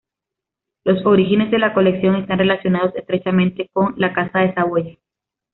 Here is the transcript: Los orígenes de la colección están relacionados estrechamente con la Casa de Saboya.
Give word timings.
Los 0.83 1.05
orígenes 1.05 1.51
de 1.51 1.59
la 1.59 1.75
colección 1.75 2.15
están 2.15 2.39
relacionados 2.39 2.95
estrechamente 2.95 3.69
con 3.71 3.93
la 3.97 4.13
Casa 4.15 4.39
de 4.39 4.51
Saboya. 4.55 4.97